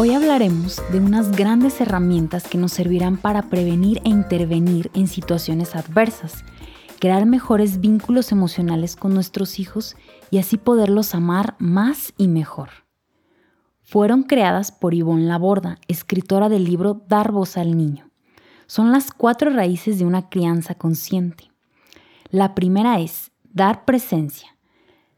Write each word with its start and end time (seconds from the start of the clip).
Hoy 0.00 0.12
hablaremos 0.14 0.80
de 0.92 1.00
unas 1.00 1.32
grandes 1.32 1.80
herramientas 1.80 2.46
que 2.46 2.56
nos 2.56 2.70
servirán 2.70 3.16
para 3.16 3.50
prevenir 3.50 4.00
e 4.04 4.10
intervenir 4.10 4.92
en 4.94 5.08
situaciones 5.08 5.74
adversas, 5.74 6.44
crear 7.00 7.26
mejores 7.26 7.80
vínculos 7.80 8.30
emocionales 8.30 8.94
con 8.94 9.12
nuestros 9.12 9.58
hijos 9.58 9.96
y 10.30 10.38
así 10.38 10.56
poderlos 10.56 11.16
amar 11.16 11.56
más 11.58 12.14
y 12.16 12.28
mejor. 12.28 12.68
Fueron 13.82 14.22
creadas 14.22 14.70
por 14.70 14.94
Yvonne 14.94 15.26
Laborda, 15.26 15.78
escritora 15.88 16.48
del 16.48 16.62
libro 16.62 17.02
Dar 17.08 17.32
voz 17.32 17.56
al 17.56 17.76
niño. 17.76 18.08
Son 18.68 18.92
las 18.92 19.10
cuatro 19.10 19.50
raíces 19.50 19.98
de 19.98 20.04
una 20.04 20.28
crianza 20.28 20.76
consciente. 20.76 21.50
La 22.30 22.54
primera 22.54 23.00
es 23.00 23.32
dar 23.54 23.86
presencia. 23.86 24.58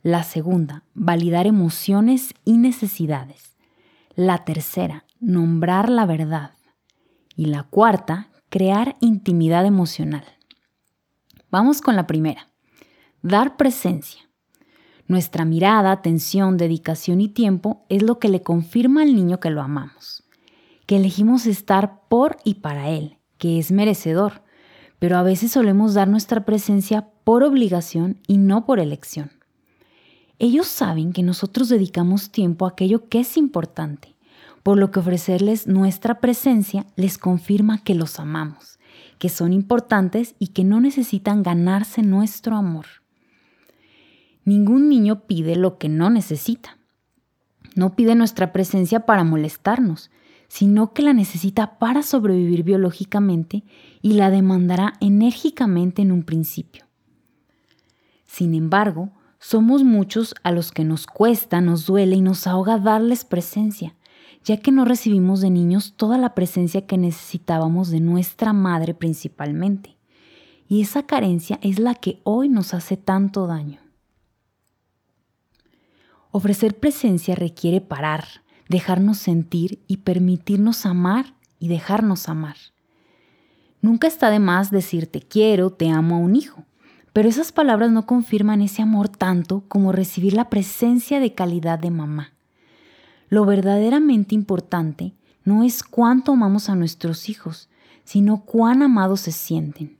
La 0.00 0.22
segunda, 0.22 0.84
validar 0.94 1.48
emociones 1.48 2.34
y 2.44 2.56
necesidades. 2.56 3.56
La 4.14 4.44
tercera, 4.44 5.06
nombrar 5.18 5.88
la 5.88 6.06
verdad. 6.06 6.52
Y 7.34 7.46
la 7.46 7.64
cuarta, 7.64 8.28
crear 8.48 8.96
intimidad 9.00 9.66
emocional. 9.66 10.24
Vamos 11.50 11.80
con 11.80 11.96
la 11.96 12.06
primera. 12.06 12.46
Dar 13.22 13.56
presencia. 13.56 14.30
Nuestra 15.08 15.44
mirada, 15.44 15.90
atención, 15.90 16.56
dedicación 16.56 17.20
y 17.20 17.28
tiempo 17.28 17.84
es 17.88 18.04
lo 18.04 18.20
que 18.20 18.28
le 18.28 18.42
confirma 18.42 19.02
al 19.02 19.16
niño 19.16 19.40
que 19.40 19.50
lo 19.50 19.62
amamos, 19.62 20.22
que 20.86 20.98
elegimos 20.98 21.46
estar 21.46 22.02
por 22.08 22.36
y 22.44 22.54
para 22.56 22.88
él, 22.88 23.18
que 23.36 23.58
es 23.58 23.72
merecedor, 23.72 24.44
pero 25.00 25.16
a 25.16 25.24
veces 25.24 25.52
solemos 25.52 25.94
dar 25.94 26.06
nuestra 26.06 26.44
presencia 26.44 27.08
por 27.24 27.42
obligación 27.42 28.18
y 28.28 28.38
no 28.38 28.66
por 28.66 28.78
elección. 28.78 29.32
Ellos 30.38 30.68
saben 30.68 31.12
que 31.12 31.22
nosotros 31.22 31.68
dedicamos 31.68 32.30
tiempo 32.30 32.64
a 32.64 32.70
aquello 32.70 33.08
que 33.08 33.20
es 33.20 33.36
importante, 33.36 34.14
por 34.62 34.78
lo 34.78 34.90
que 34.90 35.00
ofrecerles 35.00 35.66
nuestra 35.66 36.20
presencia 36.20 36.86
les 36.96 37.18
confirma 37.18 37.82
que 37.82 37.94
los 37.94 38.20
amamos, 38.20 38.78
que 39.18 39.30
son 39.30 39.52
importantes 39.52 40.34
y 40.38 40.48
que 40.48 40.64
no 40.64 40.80
necesitan 40.80 41.42
ganarse 41.42 42.02
nuestro 42.02 42.56
amor. 42.56 42.86
Ningún 44.44 44.88
niño 44.88 45.26
pide 45.26 45.56
lo 45.56 45.78
que 45.78 45.88
no 45.88 46.10
necesita. 46.10 46.76
No 47.74 47.94
pide 47.94 48.14
nuestra 48.14 48.52
presencia 48.52 49.06
para 49.06 49.24
molestarnos, 49.24 50.10
sino 50.50 50.92
que 50.92 51.02
la 51.02 51.12
necesita 51.12 51.78
para 51.78 52.02
sobrevivir 52.02 52.64
biológicamente 52.64 53.62
y 54.02 54.14
la 54.14 54.30
demandará 54.30 54.94
enérgicamente 55.00 56.02
en 56.02 56.10
un 56.10 56.24
principio. 56.24 56.86
Sin 58.26 58.54
embargo, 58.54 59.12
somos 59.38 59.84
muchos 59.84 60.34
a 60.42 60.50
los 60.50 60.72
que 60.72 60.84
nos 60.84 61.06
cuesta, 61.06 61.60
nos 61.60 61.86
duele 61.86 62.16
y 62.16 62.20
nos 62.20 62.48
ahoga 62.48 62.78
darles 62.80 63.24
presencia, 63.24 63.94
ya 64.42 64.56
que 64.56 64.72
no 64.72 64.84
recibimos 64.84 65.40
de 65.40 65.50
niños 65.50 65.94
toda 65.96 66.18
la 66.18 66.34
presencia 66.34 66.84
que 66.84 66.98
necesitábamos 66.98 67.90
de 67.90 68.00
nuestra 68.00 68.52
madre 68.52 68.92
principalmente. 68.92 69.98
Y 70.66 70.80
esa 70.80 71.06
carencia 71.06 71.60
es 71.62 71.78
la 71.78 71.94
que 71.94 72.20
hoy 72.24 72.48
nos 72.48 72.74
hace 72.74 72.96
tanto 72.96 73.46
daño. 73.46 73.78
Ofrecer 76.32 76.80
presencia 76.80 77.36
requiere 77.36 77.80
parar, 77.80 78.24
dejarnos 78.70 79.18
sentir 79.18 79.82
y 79.88 79.96
permitirnos 79.98 80.86
amar 80.86 81.34
y 81.58 81.66
dejarnos 81.66 82.28
amar. 82.28 82.54
Nunca 83.82 84.06
está 84.06 84.30
de 84.30 84.38
más 84.38 84.70
decir 84.70 85.08
te 85.08 85.20
quiero, 85.20 85.70
te 85.70 85.90
amo 85.90 86.14
a 86.14 86.18
un 86.18 86.36
hijo, 86.36 86.64
pero 87.12 87.28
esas 87.28 87.50
palabras 87.50 87.90
no 87.90 88.06
confirman 88.06 88.62
ese 88.62 88.80
amor 88.80 89.08
tanto 89.08 89.64
como 89.66 89.90
recibir 89.90 90.34
la 90.34 90.48
presencia 90.48 91.18
de 91.18 91.34
calidad 91.34 91.80
de 91.80 91.90
mamá. 91.90 92.32
Lo 93.28 93.44
verdaderamente 93.44 94.36
importante 94.36 95.14
no 95.44 95.64
es 95.64 95.82
cuánto 95.82 96.32
amamos 96.32 96.68
a 96.68 96.76
nuestros 96.76 97.28
hijos, 97.28 97.68
sino 98.04 98.44
cuán 98.44 98.84
amados 98.84 99.20
se 99.22 99.32
sienten. 99.32 99.98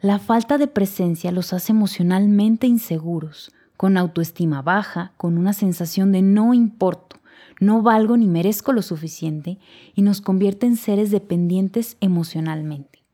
La 0.00 0.20
falta 0.20 0.58
de 0.58 0.68
presencia 0.68 1.32
los 1.32 1.52
hace 1.52 1.72
emocionalmente 1.72 2.68
inseguros, 2.68 3.50
con 3.76 3.96
autoestima 3.96 4.62
baja, 4.62 5.12
con 5.16 5.36
una 5.38 5.52
sensación 5.52 6.12
de 6.12 6.22
no 6.22 6.54
importo, 6.54 7.16
no 7.64 7.82
valgo 7.82 8.16
ni 8.16 8.26
merezco 8.26 8.72
lo 8.72 8.82
suficiente 8.82 9.58
y 9.94 10.02
nos 10.02 10.20
convierte 10.20 10.66
en 10.66 10.76
seres 10.76 11.10
dependientes 11.10 11.96
emocionalmente. 12.00 13.04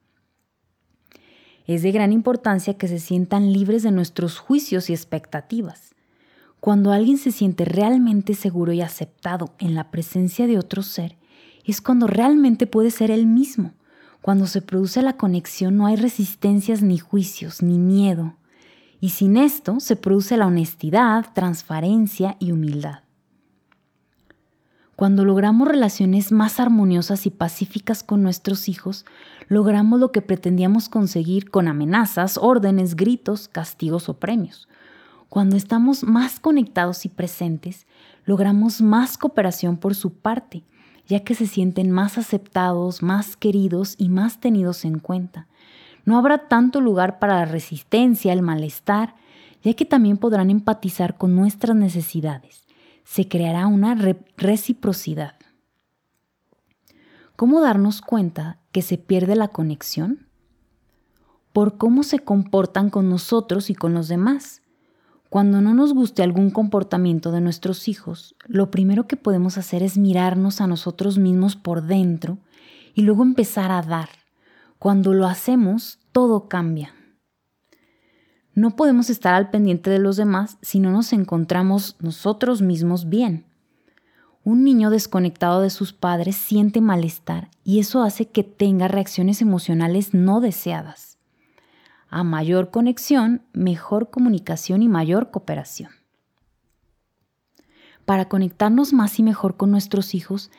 Es 1.67 1.83
de 1.83 1.93
gran 1.93 2.13
importancia 2.13 2.75
que 2.75 2.89
se 2.89 2.99
sientan 2.99 3.53
libres 3.53 3.83
de 3.83 3.93
nuestros 3.93 4.39
juicios 4.39 4.91
y 4.91 4.93
expectativas. 4.93 5.95
Cuando 6.59 6.93
alguien 6.93 7.17
se 7.17 7.33
siente 7.33 7.65
realmente 7.65 8.35
seguro 8.35 8.73
y 8.73 8.81
aceptado 8.81 9.55
en 9.59 9.75
la 9.75 9.91
presencia 9.91 10.47
de 10.47 10.59
otro 10.59 10.83
ser, 10.83 11.17
es 11.65 11.81
cuando 11.81 12.07
realmente 12.07 12.67
puede 12.67 12.91
ser 12.91 13.11
él 13.11 13.27
mismo. 13.27 13.73
Cuando 14.21 14.47
se 14.47 14.61
produce 14.61 15.01
la 15.01 15.17
conexión 15.17 15.77
no 15.77 15.87
hay 15.87 15.97
resistencias 15.97 16.83
ni 16.83 16.99
juicios, 16.99 17.63
ni 17.63 17.79
miedo. 17.79 18.37
Y 19.01 19.11
sin 19.11 19.37
esto 19.37 19.81
se 19.81 19.97
produce 19.97 20.37
la 20.37 20.47
honestidad, 20.47 21.33
transparencia 21.33 22.37
y 22.39 22.53
humildad. 22.53 23.05
Cuando 25.01 25.25
logramos 25.25 25.67
relaciones 25.67 26.31
más 26.31 26.61
armoniosas 26.61 27.25
y 27.25 27.31
pacíficas 27.31 28.03
con 28.03 28.23
nuestros 28.23 28.69
hijos, 28.69 29.07
logramos 29.49 29.99
lo 29.99 30.13
que 30.13 30.21
pretendíamos 30.21 30.91
conseguir 30.91 31.51
con 31.51 31.69
amenazas, 31.69 32.37
órdenes, 32.37 32.97
gritos, 32.97 33.49
castigos 33.49 34.11
o 34.11 34.19
premios. 34.19 34.69
Cuando 35.31 35.57
estamos 35.57 36.05
más 36.05 36.39
conectados 36.39 37.07
y 37.07 37.09
presentes, 37.09 37.87
logramos 38.27 38.83
más 38.83 39.17
cooperación 39.17 39.79
por 39.79 39.95
su 39.95 40.13
parte, 40.13 40.65
ya 41.09 41.21
que 41.21 41.35
se 41.35 41.47
sienten 41.47 41.91
más 41.91 42.19
aceptados, 42.19 43.03
más 43.03 43.39
queridos 43.39 43.95
y 43.97 44.11
más 44.11 44.39
tenidos 44.39 44.85
en 44.85 44.99
cuenta. 44.99 45.47
No 46.05 46.19
habrá 46.19 46.47
tanto 46.47 46.83
lugar 46.83 47.19
para 47.19 47.37
la 47.37 47.47
resistencia, 47.47 48.35
el 48.35 48.43
malestar, 48.43 49.15
ya 49.65 49.73
que 49.73 49.87
también 49.87 50.19
podrán 50.19 50.51
empatizar 50.51 51.17
con 51.17 51.35
nuestras 51.35 51.75
necesidades 51.75 52.70
se 53.11 53.27
creará 53.27 53.67
una 53.67 53.97
reciprocidad. 54.37 55.35
¿Cómo 57.35 57.61
darnos 57.61 58.03
cuenta 58.03 58.61
que 58.71 58.83
se 58.83 58.99
pierde 58.99 59.35
la 59.35 59.49
conexión? 59.49 60.29
Por 61.53 61.77
cómo 61.77 62.05
se 62.05 62.21
comportan 62.21 62.89
con 62.89 63.11
nosotros 63.11 63.69
y 63.69 63.75
con 63.75 63.95
los 63.95 64.07
demás. 64.07 64.63
Cuando 65.29 65.61
no 65.61 65.75
nos 65.75 65.93
guste 65.93 66.23
algún 66.23 66.51
comportamiento 66.51 67.33
de 67.33 67.41
nuestros 67.41 67.89
hijos, 67.89 68.37
lo 68.47 68.71
primero 68.71 69.09
que 69.09 69.17
podemos 69.17 69.59
hacer 69.59 69.83
es 69.83 69.99
mirarnos 69.99 70.61
a 70.61 70.69
nosotros 70.69 71.19
mismos 71.19 71.57
por 71.57 71.83
dentro 71.83 72.39
y 72.95 73.03
luego 73.03 73.25
empezar 73.25 73.73
a 73.73 73.83
dar. 73.83 74.11
Cuando 74.79 75.15
lo 75.15 75.27
hacemos, 75.27 75.99
todo 76.13 76.49
cambia. 76.49 76.95
No 78.61 78.77
podemos 78.77 79.09
estar 79.09 79.33
al 79.33 79.49
pendiente 79.49 79.89
de 79.89 79.99
los 79.99 80.19
demás 80.19 80.59
si 80.61 80.81
no 80.81 80.91
nos 80.91 81.15
encontramos 81.15 81.97
nosotros 81.99 82.61
mismos 82.61 83.09
bien. 83.09 83.47
Un 84.45 84.65
niño 84.65 84.91
desconectado 84.91 85.63
de 85.63 85.71
sus 85.71 85.95
padres 85.95 86.37
siente 86.37 86.83
malestar 86.83 87.49
y 87.65 87.79
eso 87.79 88.03
hace 88.03 88.29
que 88.29 88.45
tenga 88.45 88.87
reacciones 88.87 89.41
emocionales 89.41 90.13
no 90.13 90.43
deseadas. 90.43 91.17
A 92.11 92.23
mayor 92.23 92.71
conexión, 92.71 93.41
mejor 93.55 94.11
comunicación 94.11 94.83
y 94.83 94.89
mayor 94.89 95.31
cooperación. 95.31 95.93
Para 98.05 98.29
conectarnos 98.29 98.93
más 98.93 99.19
y 99.19 99.23
mejor 99.23 99.57
con 99.57 99.71
nuestros 99.71 100.15
hijos, 100.15 100.51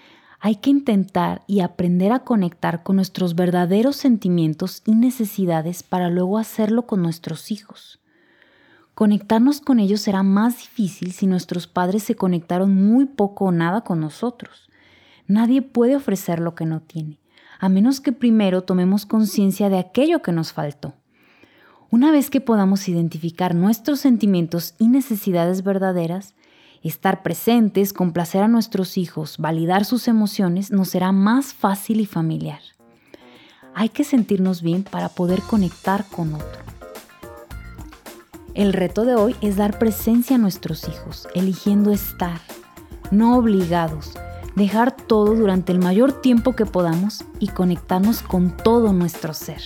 hay 0.44 0.56
que 0.56 0.72
intentar 0.72 1.44
y 1.46 1.59
aprender 1.59 2.12
a 2.12 2.24
conectar 2.24 2.81
con 2.81 2.96
nuestros 2.96 3.35
verdaderos 3.35 3.96
sentimientos 3.96 4.81
y 4.88 4.96
necesidades 4.96 5.84
para 5.84 6.09
luego 6.09 6.40
hacerlo 6.40 6.88
con 6.88 7.03
nuestros 7.03 7.52
hijos. 7.52 7.99
Conectarnos 8.96 9.61
con 9.61 9.79
ellos 9.79 10.02
será 10.02 10.23
más 10.23 10.58
difícil 10.58 11.11
si 11.11 11.28
nuestros 11.28 11.67
padres 11.67 12.02
se 12.02 12.16
conectaron 12.16 12.73
muy 12.73 13.05
poco 13.05 13.46
o 13.46 13.52
nada 13.52 13.82
con 13.82 13.99
nosotros. 13.99 14.67
Nadie 15.28 15.61
puede 15.61 15.96
ofrecer 15.96 16.40
lo 16.40 16.55
que 16.55 16.66
no 16.66 16.82
tiene, 16.82 17.20
a 17.59 17.70
menos 17.70 18.02
que 18.02 18.11
primero 18.11 18.64
tomemos 18.64 19.05
conciencia 19.05 19.70
de 19.70 19.78
aquello 19.78 20.23
que 20.23 20.32
nos 20.32 20.53
faltó. 20.53 20.96
Una 21.91 22.11
vez 22.11 22.32
que 22.32 22.41
podamos 22.41 22.90
identificar 22.90 23.53
nuestros 23.53 23.99
sentimientos 23.99 24.73
y 24.79 24.88
necesidades 24.88 25.64
verdaderas, 25.64 26.34
Estar 26.83 27.22
presentes, 27.22 27.93
complacer 27.93 28.41
a 28.41 28.47
nuestros 28.47 28.97
hijos, 28.97 29.37
validar 29.37 29.85
sus 29.85 30.07
emociones 30.07 30.72
nos 30.72 30.89
será 30.89 31.11
más 31.11 31.53
fácil 31.53 31.99
y 31.99 32.07
familiar. 32.07 32.59
Hay 33.75 33.89
que 33.89 34.03
sentirnos 34.03 34.63
bien 34.63 34.83
para 34.83 35.09
poder 35.09 35.41
conectar 35.43 36.05
con 36.05 36.33
otro. 36.33 36.61
El 38.55 38.73
reto 38.73 39.05
de 39.05 39.13
hoy 39.13 39.35
es 39.41 39.57
dar 39.57 39.78
presencia 39.78 40.37
a 40.37 40.39
nuestros 40.39 40.89
hijos, 40.89 41.28
eligiendo 41.35 41.91
estar, 41.91 42.41
no 43.11 43.37
obligados, 43.37 44.13
dejar 44.55 44.91
todo 44.91 45.35
durante 45.35 45.72
el 45.72 45.79
mayor 45.79 46.22
tiempo 46.22 46.55
que 46.55 46.66
podamos 46.66 47.23
y 47.39 47.49
conectarnos 47.49 48.23
con 48.23 48.57
todo 48.57 48.91
nuestro 48.91 49.35
ser. 49.35 49.61